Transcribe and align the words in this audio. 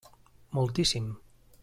Moltíssim. 0.57 1.07